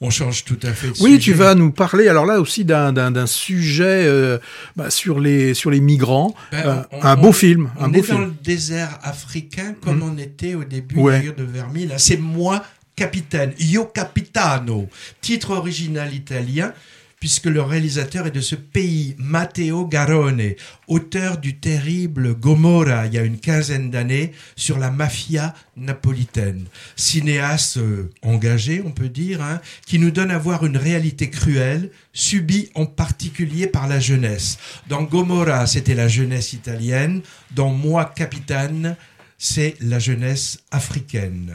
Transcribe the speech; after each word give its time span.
On 0.00 0.10
change 0.10 0.44
tout 0.44 0.58
à 0.62 0.72
fait 0.72 0.88
de 0.88 0.92
Oui, 1.00 1.14
sujet. 1.14 1.18
tu 1.18 1.32
vas 1.32 1.56
nous 1.56 1.72
parler 1.72 2.06
alors 2.06 2.24
là 2.24 2.40
aussi 2.40 2.64
d'un 2.64 3.26
sujet 3.26 4.04
euh, 4.06 4.38
bah, 4.76 4.90
sur 4.90 5.18
les 5.18 5.54
sur 5.54 5.70
les 5.72 5.80
migrants. 5.80 6.36
Ben, 6.52 6.86
on- 6.92 7.02
un 7.02 7.18
on- 7.18 7.20
beau 7.20 7.32
film, 7.32 7.70
On 7.78 7.86
un 7.86 7.88
est 7.92 7.96
beau 7.96 7.98
dans 7.98 8.04
film. 8.04 8.24
le 8.26 8.32
désert 8.44 8.96
africain 9.02 9.74
comme 9.82 10.02
on 10.04 10.16
était 10.16 10.54
au 10.54 10.62
début 10.62 10.94
Ouais. 11.00 11.34
de 11.36 11.42
Vermille. 11.42 11.92
C'est 11.96 12.16
moi 12.16 12.62
capitaine, 12.94 13.52
Io 13.58 13.86
Capitano, 13.86 14.88
titre 15.20 15.50
original 15.50 16.14
italien 16.14 16.72
puisque 17.20 17.46
le 17.46 17.62
réalisateur 17.62 18.26
est 18.26 18.32
de 18.32 18.40
ce 18.40 18.54
pays, 18.54 19.14
Matteo 19.18 19.86
Garrone, 19.86 20.54
auteur 20.86 21.38
du 21.38 21.58
terrible 21.58 22.34
Gomorra 22.34 23.06
il 23.06 23.14
y 23.14 23.18
a 23.18 23.22
une 23.22 23.38
quinzaine 23.38 23.90
d'années 23.90 24.32
sur 24.56 24.78
la 24.78 24.90
mafia 24.90 25.54
napolitaine. 25.76 26.66
Cinéaste 26.96 27.78
euh, 27.78 28.10
engagé, 28.22 28.82
on 28.84 28.90
peut 28.90 29.08
dire, 29.08 29.42
hein, 29.42 29.60
qui 29.86 29.98
nous 29.98 30.10
donne 30.10 30.30
à 30.30 30.38
voir 30.38 30.64
une 30.64 30.76
réalité 30.76 31.30
cruelle, 31.30 31.90
subie 32.12 32.70
en 32.74 32.86
particulier 32.86 33.66
par 33.66 33.88
la 33.88 34.00
jeunesse. 34.00 34.58
Dans 34.88 35.02
Gomorra, 35.02 35.66
c'était 35.66 35.94
la 35.94 36.08
jeunesse 36.08 36.52
italienne. 36.52 37.22
Dans 37.54 37.70
Moi, 37.70 38.04
Capitaine, 38.14 38.96
c'est 39.38 39.76
la 39.80 40.00
jeunesse 40.00 40.58
africaine. 40.72 41.54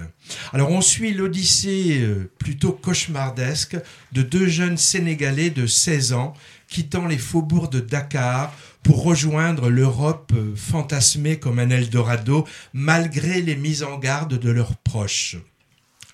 Alors 0.54 0.72
on 0.72 0.82
suit 0.82 1.14
l'odyssée 1.14 2.00
euh, 2.02 2.32
plutôt 2.40 2.72
cauchemardesque 2.72 3.76
de 4.14 4.22
deux 4.22 4.48
jeunes 4.48 4.78
Sénégalais 4.78 5.50
de 5.50 5.68
16 5.68 6.14
ans 6.14 6.34
quittant 6.70 7.06
les 7.06 7.18
faubourgs 7.18 7.70
de 7.70 7.82
Dakar 7.82 8.54
pour 8.84 9.04
rejoindre 9.04 9.70
l'Europe 9.70 10.32
euh, 10.34 10.56
fantasmée 10.56 11.38
comme 11.40 11.60
un 11.60 11.70
Eldorado 11.70 12.48
malgré 12.74 13.42
les 13.42 13.58
mises 13.58 13.84
en 13.84 13.98
garde 14.00 14.40
de 14.40 14.50
leurs 14.50 14.78
proches. 14.78 15.38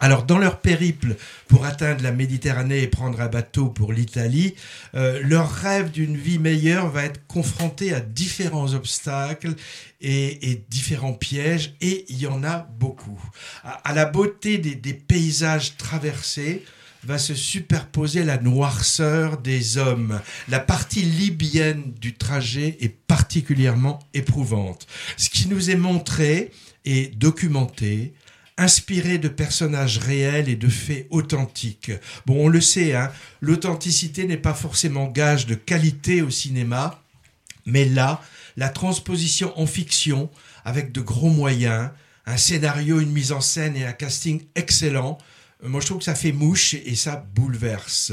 Alors, 0.01 0.23
dans 0.23 0.37
leur 0.37 0.61
périple 0.61 1.17
pour 1.47 1.65
atteindre 1.65 2.03
la 2.03 2.11
Méditerranée 2.11 2.81
et 2.81 2.87
prendre 2.87 3.19
un 3.19 3.27
bateau 3.27 3.67
pour 3.67 3.91
l'Italie, 3.91 4.55
euh, 4.95 5.19
leur 5.23 5.51
rêve 5.51 5.91
d'une 5.91 6.15
vie 6.15 6.39
meilleure 6.39 6.89
va 6.89 7.03
être 7.03 7.25
confronté 7.27 7.93
à 7.93 7.99
différents 7.99 8.73
obstacles 8.73 9.55
et, 9.99 10.51
et 10.51 10.63
différents 10.69 11.13
pièges, 11.13 11.75
et 11.81 12.05
il 12.07 12.17
y 12.17 12.27
en 12.27 12.45
a 12.45 12.69
beaucoup. 12.79 13.21
À, 13.63 13.93
la 13.93 14.05
beauté 14.05 14.57
des, 14.57 14.75
des 14.75 14.93
paysages 14.93 15.75
traversés, 15.75 16.63
va 17.03 17.17
se 17.17 17.33
superposer 17.33 18.23
la 18.23 18.37
noirceur 18.37 19.37
des 19.37 19.77
hommes. 19.77 20.19
La 20.49 20.59
partie 20.59 21.01
libyenne 21.01 21.93
du 21.99 22.13
trajet 22.15 22.77
est 22.81 22.89
particulièrement 22.89 23.99
éprouvante. 24.13 24.85
Ce 25.15 25.29
qui 25.29 25.47
nous 25.47 25.69
est 25.69 25.77
montré 25.77 26.51
et 26.85 27.07
documenté, 27.07 28.13
inspiré 28.59 29.17
de 29.17 29.29
personnages 29.29 29.97
réels 29.97 30.49
et 30.49 30.55
de 30.55 30.67
faits 30.67 31.07
authentiques. 31.09 31.91
Bon, 32.25 32.45
on 32.45 32.47
le 32.49 32.61
sait, 32.61 32.93
hein, 32.93 33.11
l'authenticité 33.41 34.25
n'est 34.25 34.37
pas 34.37 34.53
forcément 34.53 35.07
gage 35.07 35.45
de 35.47 35.55
qualité 35.55 36.21
au 36.21 36.29
cinéma, 36.29 37.01
mais 37.65 37.85
là, 37.85 38.21
la 38.57 38.69
transposition 38.69 39.57
en 39.59 39.65
fiction, 39.65 40.29
avec 40.65 40.91
de 40.91 41.01
gros 41.01 41.29
moyens, 41.29 41.89
un 42.25 42.37
scénario, 42.37 42.99
une 42.99 43.11
mise 43.11 43.31
en 43.31 43.41
scène 43.41 43.75
et 43.75 43.85
un 43.85 43.93
casting 43.93 44.43
excellent, 44.55 45.17
euh, 45.63 45.69
moi 45.69 45.81
je 45.81 45.87
trouve 45.87 45.99
que 45.99 46.03
ça 46.03 46.15
fait 46.15 46.31
mouche 46.31 46.73
et 46.73 46.95
ça 46.95 47.25
bouleverse. 47.33 48.11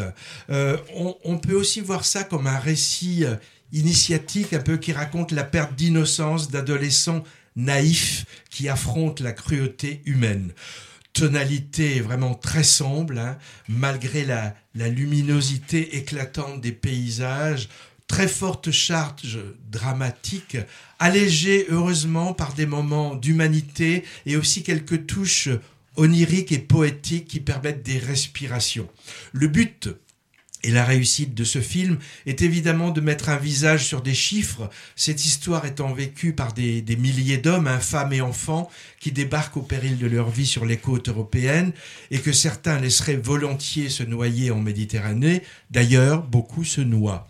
Euh, 0.51 0.77
on, 1.25 1.39
peut 1.39 1.55
aussi 1.55 1.81
voir 1.81 2.05
ça 2.05 2.25
comme 2.25 2.47
un 2.47 2.59
récit 2.59 3.25
euh, 3.25 3.35
initiatique, 3.73 4.53
un 4.53 4.61
peu 4.61 4.77
qui 4.77 4.93
raconte 4.93 5.33
la 5.33 5.45
perte 5.45 5.75
d'innocence 5.75 6.51
d'adolescents 6.51 7.25
naïfs 7.57 8.27
qui 8.51 8.69
affrontent 8.69 9.25
la 9.25 9.33
cruauté 9.33 10.03
humaine. 10.05 10.53
Tonalité 11.13 12.01
vraiment 12.01 12.35
très 12.35 12.63
sombre, 12.63 13.19
hein, 13.19 13.39
malgré 13.69 14.25
la 14.25 14.55
luminosité 14.89 15.97
éclatante 15.97 16.61
des 16.61 16.73
paysages, 16.73 17.69
très 18.07 18.29
forte 18.29 18.71
charge 18.71 19.39
dramatique, 19.71 20.57
allégée 20.99 21.67
heureusement 21.71 22.35
par 22.35 22.55
des 22.55 22.67
moments 22.67 23.15
d'humanité 23.15 24.05
et 24.27 24.37
aussi 24.37 24.63
quelques 24.63 25.07
touches 25.07 25.49
oniriques 25.97 26.53
et 26.53 26.59
poétiques 26.59 27.27
qui 27.27 27.41
permettent 27.41 27.83
des 27.83 27.99
respirations. 27.99 28.89
Le 29.33 29.49
but 29.49 29.89
et 30.63 30.71
la 30.71 30.85
réussite 30.85 31.35
de 31.35 31.45
ce 31.45 31.61
film 31.61 31.99
est 32.27 32.43
évidemment 32.43 32.91
de 32.91 33.01
mettre 33.01 33.29
un 33.29 33.37
visage 33.37 33.87
sur 33.87 34.03
des 34.03 34.15
chiffres, 34.15 34.69
cette 34.97 35.25
histoire 35.25 35.65
étant 35.65 35.93
vécue 35.93 36.33
par 36.33 36.53
des, 36.53 36.83
milliers 36.99 37.39
d'hommes, 37.39 37.69
hein, 37.69 37.79
femmes 37.79 38.13
et 38.13 38.21
enfants, 38.21 38.71
qui 38.99 39.13
débarquent 39.13 39.59
au 39.59 39.63
péril 39.63 39.99
de 39.99 40.07
leur 40.07 40.31
vie 40.31 40.47
sur 40.47 40.65
les 40.65 40.79
côtes 40.79 41.09
européennes 41.09 41.73
et 42.11 42.19
que 42.19 42.33
certains 42.33 42.81
laisseraient 42.81 43.17
volontiers 43.17 43.89
se 43.89 44.03
noyer 44.03 44.51
en 44.51 44.61
Méditerranée. 44.61 45.43
D'ailleurs, 45.71 46.23
beaucoup 46.23 46.65
se 46.65 46.81
noient. 46.81 47.29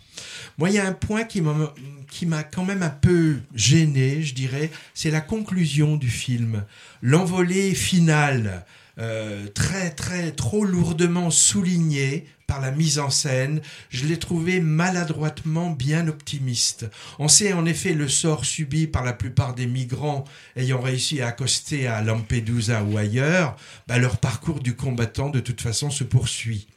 Moi, 0.57 0.69
il 0.69 0.75
y 0.75 0.79
a 0.79 0.87
un 0.87 0.93
point 0.93 1.23
qui 1.23 1.41
m'a 1.41 1.73
qui 2.09 2.25
m'a 2.25 2.43
quand 2.43 2.63
même 2.63 2.83
un 2.83 2.89
peu 2.89 3.37
gêné, 3.53 4.23
je 4.23 4.33
dirais, 4.33 4.71
c'est 4.93 5.11
la 5.11 5.21
conclusion 5.21 5.97
du 5.97 6.09
film. 6.09 6.63
L'envolée 7.01 7.75
finale, 7.75 8.65
euh, 8.99 9.47
très, 9.53 9.91
très, 9.91 10.31
trop 10.31 10.65
lourdement 10.65 11.29
soulignée 11.29 12.25
par 12.47 12.61
la 12.61 12.71
mise 12.71 12.97
en 12.97 13.09
scène, 13.09 13.61
je 13.89 14.05
l'ai 14.05 14.17
trouvé 14.17 14.61
maladroitement 14.61 15.69
bien 15.69 16.07
optimiste. 16.07 16.89
On 17.19 17.27
sait 17.27 17.53
en 17.53 17.65
effet 17.65 17.93
le 17.93 18.07
sort 18.07 18.45
subi 18.45 18.87
par 18.87 19.03
la 19.03 19.13
plupart 19.13 19.53
des 19.53 19.67
migrants 19.67 20.23
ayant 20.55 20.81
réussi 20.81 21.21
à 21.21 21.27
accoster 21.27 21.87
à 21.87 22.01
Lampedusa 22.01 22.83
ou 22.83 22.97
ailleurs, 22.97 23.57
bah, 23.87 23.97
leur 23.97 24.17
parcours 24.17 24.61
du 24.61 24.75
combattant 24.75 25.29
de 25.29 25.41
toute 25.41 25.61
façon 25.61 25.89
se 25.89 26.05
poursuit. 26.05 26.67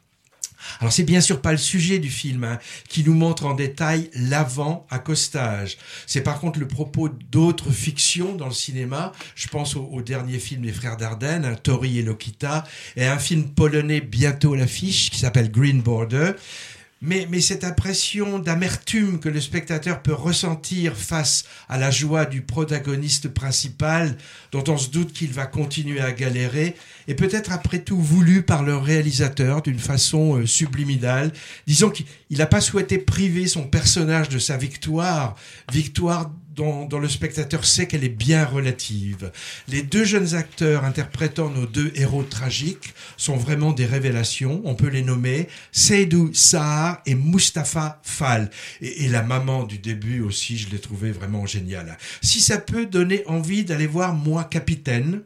Alors 0.81 0.93
c'est 0.93 1.05
bien 1.05 1.21
sûr 1.21 1.41
pas 1.41 1.53
le 1.53 1.59
sujet 1.59 1.99
du 1.99 2.11
film 2.11 2.45
hein, 2.45 2.59
qui 2.89 3.05
nous 3.05 3.15
montre 3.15 3.47
en 3.47 3.55
détail 3.55 4.11
l'avant-accostage. 4.15 5.79
C'est 6.07 6.23
par 6.23 6.41
contre 6.41 6.59
le 6.59 6.69
propos 6.69 7.09
d'autres 7.09 7.71
fictions 7.71 8.35
dans 8.35 8.47
le 8.47 8.53
cinéma. 8.53 9.13
Je 9.35 9.49
pense 9.49 9.77
au, 9.77 10.03
dernier 10.03 10.39
film 10.39 10.63
des 10.63 10.73
frères 10.73 10.97
Dardenne, 10.97 11.45
hein, 11.45 11.57
Tori 11.63 11.99
et 11.99 12.03
Lokita, 12.03 12.65
et 12.97 13.07
un 13.07 13.19
film 13.19 13.49
polonais 13.51 14.01
bientôt 14.01 14.55
à 14.55 14.57
l'affiche 14.57 15.11
qui 15.11 15.19
s'appelle 15.19 15.51
Green 15.51 15.83
Border. 15.83 16.33
Mais, 17.03 17.27
mais, 17.31 17.41
cette 17.41 17.65
impression 17.65 18.39
d'amertume 18.39 19.21
que 19.21 19.31
le 19.31 19.41
spectateur 19.41 20.03
peut 20.03 20.13
ressentir 20.13 20.95
face 20.99 21.45
à 21.71 21.79
la 21.79 21.91
joie 21.91 22.27
du 22.27 22.43
protagoniste 22.43 23.29
principal, 23.29 24.19
dont 24.53 24.65
on 24.69 24.77
se 24.77 24.91
doute 24.91 25.15
qu'il 25.15 25.33
va 25.33 25.47
continuer 25.47 26.03
à 26.03 26.13
galérer, 26.13 26.77
est 27.09 27.15
peut-être 27.15 27.53
après 27.53 27.79
tout 27.79 27.99
voulu 27.99 28.43
par 28.43 28.63
le 28.63 28.77
réalisateur 28.77 29.63
d'une 29.63 29.79
façon 29.79 30.37
euh, 30.37 30.47
subliminale. 30.47 31.33
Disons 31.67 31.89
qu'il 31.89 32.07
n'a 32.33 32.45
pas 32.45 32.61
souhaité 32.61 32.99
priver 32.99 33.47
son 33.47 33.67
personnage 33.67 34.29
de 34.29 34.39
sa 34.39 34.59
victoire, 34.59 35.37
victoire 35.73 36.31
dont, 36.55 36.87
dont, 36.87 36.99
le 36.99 37.09
spectateur 37.09 37.65
sait 37.65 37.87
qu'elle 37.87 38.05
est 38.05 38.09
bien 38.09 38.45
relative. 38.45 39.33
Les 39.69 39.83
deux 39.83 40.05
jeunes 40.05 40.35
acteurs 40.35 40.85
interprétant 40.85 41.49
nos 41.49 41.67
deux 41.67 41.93
héros 41.95 42.23
tragiques 42.23 42.95
sont 43.17 43.37
vraiment 43.37 43.73
des 43.73 43.87
révélations. 43.87 44.61
On 44.65 44.75
peut 44.75 44.89
les 44.89 45.03
nommer 45.03 45.49
Seydou 45.73 46.31
Sahar 46.33 47.01
et 47.07 47.15
Mustapha 47.15 48.01
Fall. 48.03 48.51
Et, 48.81 49.05
et, 49.05 49.09
la 49.09 49.23
maman 49.23 49.65
du 49.65 49.79
début 49.79 50.21
aussi, 50.21 50.59
je 50.59 50.71
l'ai 50.71 50.79
trouvé 50.79 51.13
vraiment 51.13 51.47
géniale. 51.47 51.97
Si 52.23 52.41
ça 52.41 52.59
peut 52.59 52.87
donner 52.87 53.23
envie 53.27 53.65
d'aller 53.65 53.87
voir 53.87 54.15
Moi 54.15 54.45
Capitaine, 54.45 55.23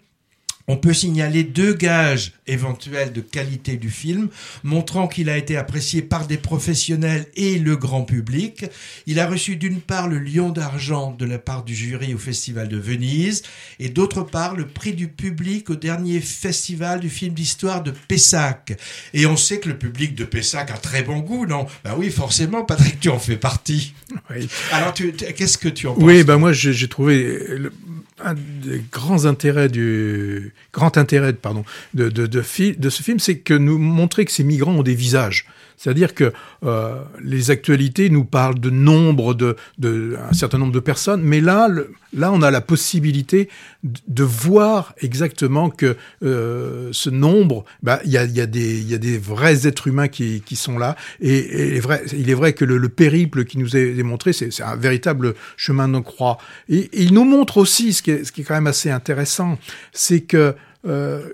on 0.67 0.77
peut 0.77 0.95
signaler 0.95 1.45
deux 1.45 1.75
gages 1.75 2.33
éventuels 2.47 3.13
de 3.13 3.21
qualité 3.21 3.77
du 3.77 3.91
film, 3.91 4.29
montrant 4.63 5.09
qu'il 5.09 5.29
a 5.29 5.37
été 5.37 5.57
apprécié 5.57 6.03
par 6.03 6.27
des 6.27 6.39
professionnels 6.39 7.27
et 7.37 7.59
le 7.59 7.77
grand 7.77 8.03
public. 8.03 8.67
Il 9.07 9.21
a 9.21 9.27
reçu 9.27 9.57
d'une 9.57 9.81
part 9.81 10.09
le 10.09 10.19
Lion 10.19 10.51
d'argent 10.51 11.15
de 11.19 11.27
la 11.27 11.39
part 11.39 11.65
du 11.65 11.75
jury 11.75 12.15
au 12.15 12.19
Festival 12.19 12.69
de 12.69 12.79
Venise, 12.79 13.43
et 13.79 13.89
d'autre 13.89 14.23
part 14.23 14.55
le 14.57 14.67
prix 14.67 14.95
du 14.95 15.09
public 15.09 15.71
au 15.71 15.77
dernier 15.77 16.21
festival 16.21 17.01
du 17.01 17.11
film 17.11 17.35
d'histoire 17.35 17.83
de 17.83 17.93
Pessac. 18.09 18.79
Et 19.13 19.27
on 19.27 19.37
sait 19.37 19.61
que 19.61 19.69
le 19.69 19.79
public 19.79 20.15
de 20.15 20.25
Pessac 20.25 20.71
a 20.71 20.79
très 20.79 21.03
bon 21.03 21.19
goût, 21.19 21.47
non? 21.47 21.67
Ben 21.85 21.95
oui, 21.97 22.11
forcément, 22.11 22.65
Patrick, 22.65 23.01
tu 23.01 23.09
en 23.09 23.19
fais 23.19 23.37
partie. 23.37 23.95
Oui. 24.31 24.49
Alors, 24.73 24.95
qu'est-ce 24.95 25.59
que 25.59 25.69
tu 25.69 25.87
en 25.87 25.95
penses 25.95 26.05
Oui, 26.05 26.25
ben 26.25 26.39
moi, 26.39 26.53
j'ai 26.53 26.89
trouvé 26.89 27.39
le, 27.49 27.73
un 28.25 28.35
des 28.35 28.83
grands 28.91 29.27
intérêts 29.27 29.69
du 29.69 30.53
grand 30.73 30.97
intérêt, 30.97 31.33
de, 31.95 32.09
de 32.09 32.91
ce 32.91 33.03
film, 33.03 33.19
c'est 33.19 33.39
que 33.39 33.55
nous 33.55 33.79
montrer 33.79 34.25
que 34.25 34.33
ces 34.33 34.45
migrants 34.45 34.73
ont 34.73 34.83
des 34.83 34.95
visages. 34.95 35.47
C'est-à-dire 35.77 36.15
que 36.15 36.33
euh, 36.65 37.03
les 37.23 37.51
actualités 37.51 38.11
nous 38.11 38.25
parlent 38.25 38.59
de 38.59 38.71
nombre 38.71 39.35
de, 39.35 39.57
de 39.79 40.17
un 40.31 40.33
certain 40.33 40.59
nombre 40.59 40.73
de 40.73 40.81
personnes, 40.81 41.23
mais 41.23 41.41
là, 41.41 41.69
là, 42.13 42.33
on 42.33 42.43
a 42.43 42.51
la 42.51 42.61
possibilité 42.61 43.49
de, 43.83 44.25
voir 44.25 44.95
exactement 45.01 45.69
que 45.71 45.97
euh, 46.23 46.89
ce 46.93 47.11
nombre, 47.11 47.65
bah, 47.83 48.01
il 48.05 48.13
y 48.13 48.19
a, 48.19 48.25
y 48.25 48.41
a 48.41 48.45
y 48.45 48.95
a 48.95 48.99
des 48.99 49.19
vrais 49.19 49.67
êtres 49.67 49.89
humains 49.89 50.09
qui, 50.09 50.41
qui 50.41 50.57
sont 50.57 50.79
là, 50.79 50.97
et, 51.21 51.77
et 51.77 51.81
vrai, 51.81 52.03
il 52.13 52.31
est 52.31 52.35
vrai 52.35 52.53
que 52.53 52.65
le, 52.65 52.79
le 52.79 52.89
périple 52.89 53.45
qui 53.45 53.59
nous 53.59 53.77
est 53.77 53.93
démontré, 53.93 54.33
c'est 54.33 54.63
un 54.63 54.77
véritable 54.77 55.35
chemin 55.57 55.89
de 55.89 55.99
croix. 55.99 56.39
Et, 56.69 56.79
et, 56.79 57.03
il 57.03 57.15
nous 57.15 57.25
montre 57.25 57.59
aussi 57.59 57.93
ce 57.93 58.03
qui 58.03 58.11
est, 58.11 58.25
ce 58.25 58.33
qui 58.33 58.41
est 58.41 58.45
quand 58.45 58.55
même 58.55 58.67
assez 58.67 58.91
intéressant, 58.91 59.59
c'est 59.93 60.21
que 60.21 60.55
euh, 60.87 61.29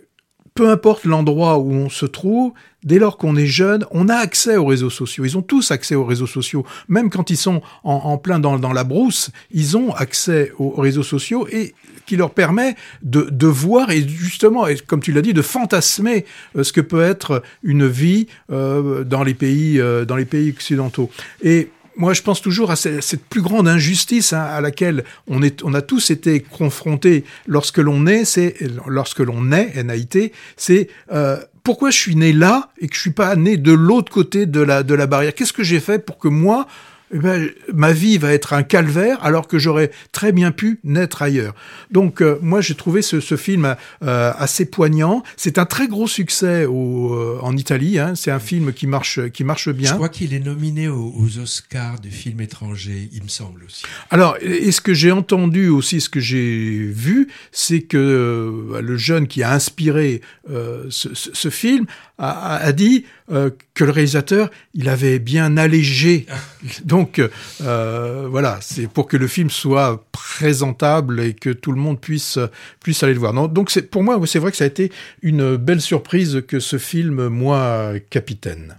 peu 0.61 0.69
importe 0.69 1.07
l'endroit 1.07 1.57
où 1.57 1.73
on 1.73 1.89
se 1.89 2.05
trouve, 2.05 2.53
dès 2.85 2.99
lors 2.99 3.17
qu'on 3.17 3.35
est 3.35 3.47
jeune, 3.47 3.87
on 3.93 4.11
a 4.11 4.15
accès 4.15 4.59
aux 4.59 4.67
réseaux 4.67 4.91
sociaux. 4.91 5.25
Ils 5.25 5.39
ont 5.39 5.43
tous 5.43 5.71
accès 5.71 5.95
aux 5.95 6.05
réseaux 6.05 6.27
sociaux. 6.27 6.67
Même 6.87 7.09
quand 7.09 7.31
ils 7.31 7.39
sont 7.39 7.63
en, 7.83 8.19
plein 8.19 8.39
dans, 8.39 8.59
la 8.75 8.85
brousse, 8.85 9.31
ils 9.53 9.79
ont 9.79 9.95
accès 9.95 10.53
aux 10.59 10.73
réseaux 10.73 11.03
sociaux 11.03 11.49
et 11.51 11.75
qui 12.05 12.17
leur 12.17 12.33
permet 12.33 12.77
de, 13.01 13.47
voir 13.47 13.91
et 13.91 14.07
justement, 14.07 14.67
comme 14.87 15.01
tu 15.01 15.13
l'as 15.13 15.23
dit, 15.23 15.33
de 15.33 15.41
fantasmer 15.41 16.27
euh, 16.59 16.63
ce 16.63 16.75
que 16.75 16.83
peut 16.83 17.05
être 17.05 17.43
une 17.63 17.87
vie 17.87 18.27
euh, 18.53 19.03
dans 19.03 19.23
les 19.23 19.33
pays, 19.33 19.81
euh, 19.81 20.05
dans 20.05 20.17
les 20.17 20.27
pays 20.27 20.51
occidentaux. 20.51 21.11
Et 21.43 21.71
moi, 22.01 22.15
je 22.15 22.23
pense 22.23 22.41
toujours 22.41 22.71
à 22.71 22.77
cette, 22.77 23.23
plus 23.29 23.43
grande 23.43 23.69
injustice 23.69 24.33
hein, 24.33 24.41
à 24.43 24.63
laquelle 24.63 25.05
on, 25.29 25.43
est, 25.43 25.63
on 25.63 25.75
a 25.75 25.83
tous 25.83 26.11
été 26.11 26.41
confrontés 26.41 27.25
lorsque 27.47 27.77
l'on 27.77 28.07
est, 28.07 28.25
c'est 28.25 28.57
lorsque 28.87 29.19
l'on 29.19 29.53
est 29.53 29.83
NAIT, 29.85 30.33
c'est 30.57 30.89
euh, 31.13 31.37
pourquoi 31.63 31.91
je 31.91 31.99
suis 31.99 32.17
né 32.17 32.33
là 32.33 32.71
et 32.81 32.89
que 32.89 32.95
je 32.95 33.01
suis 33.01 33.11
pas 33.11 33.37
né 33.37 33.59
de 33.59 33.73
l'autre 33.73 34.11
côté 34.11 34.47
de 34.47 34.63
la, 34.63 34.83
de 34.83 34.95
la 34.95 35.07
barrière? 35.07 35.35
Qu'est-ce 35.35 35.53
que 35.53 35.63
j'ai 35.63 35.79
fait 35.79 35.99
pour 35.99 36.17
que 36.17 36.29
moi, 36.29 36.67
eh 37.13 37.19
ben, 37.19 37.51
ma 37.75 37.93
vie 37.93 38.19
va 38.19 38.33
être 38.33 38.53
un 38.53 38.63
calvaire 38.63 39.19
alors 39.25 39.49
que 39.49 39.59
j'aurais 39.59 39.91
très 40.13 40.31
bien 40.31 40.53
pu 40.53 40.79
naître 40.85 41.23
ailleurs. 41.23 41.55
Donc 41.91 42.23
euh, 42.23 42.39
moi 42.41 42.61
j'ai 42.61 42.77
trouvé 42.77 43.03
ce, 43.03 43.19
ce 43.19 43.37
film 43.37 43.75
euh, 44.03 44.33
assez 44.37 44.65
poignant. 44.65 45.25
C'est 45.37 45.59
un 45.59 45.67
très 45.67 45.89
gros 45.89 46.07
succès 46.07 46.67
au, 46.67 47.15
euh, 47.15 47.39
en 47.43 47.57
Italie. 47.57 47.99
Hein. 47.99 48.15
C'est 48.15 48.31
un 48.31 48.39
film 48.39 48.73
qui 48.73 48.87
marche 48.87 49.29
qui 49.31 49.43
marche 49.43 49.71
bien. 49.71 49.91
Je 49.91 49.95
crois 49.95 50.09
qu'il 50.09 50.35
est 50.35 50.41
nominé 50.41 50.89
aux, 50.89 51.39
Oscars 51.41 52.01
de 52.01 52.09
film 52.09 52.41
étranger, 52.41 53.09
il 53.13 53.23
me 53.23 53.29
semble 53.29 53.65
aussi. 53.65 53.85
Alors 54.11 54.37
et 54.41 54.71
ce 54.71 54.81
que 54.81 54.95
j'ai 54.95 55.13
entendu 55.13 55.69
aussi, 55.69 56.01
ce 56.01 56.09
que 56.09 56.21
j'ai 56.21 56.77
vu, 56.93 57.29
c'est 57.51 57.83
que 57.83 58.81
le 58.81 58.97
jeune 58.97 59.27
qui 59.27 59.43
a 59.43 59.53
inspiré 59.53 60.21
ce, 60.49 61.09
ce, 61.15 61.49
film 61.51 61.87
a, 62.21 62.57
a 62.57 62.73
dit 62.73 63.05
que 63.29 63.85
le 63.85 63.91
réalisateur 63.91 64.51
il 64.75 64.89
avait 64.89 65.19
bien 65.19 65.57
allégé. 65.57 66.27
Donc 66.85 67.21
euh, 67.61 68.27
voilà, 68.31 68.59
c'est 68.61 68.89
pour 68.89 69.07
que 69.07 69.17
le 69.17 69.27
film 69.27 69.51
soit 69.51 70.05
présentable 70.13 71.21
et 71.21 71.35
que 71.35 71.51
tout 71.51 71.73
le 71.73 71.81
monde 71.81 72.01
puisse 72.01 72.39
puisse 72.83 73.03
aller 73.03 73.15
le 73.15 73.21
voir. 73.21 73.33
donc 73.49 73.71
c'est 73.71 73.83
pour 73.83 74.03
moi, 74.03 74.21
c'est 74.27 74.39
vrai 74.39 74.51
que 74.51 74.57
ça 74.57 74.65
a 74.65 74.67
été 74.67 74.93
une 75.23 75.57
belle 75.57 75.81
surprise 75.81 76.43
que 76.47 76.61
ce 76.61 76.79
film, 76.79 77.29
moi, 77.29 77.93
Capitaine. 78.11 78.77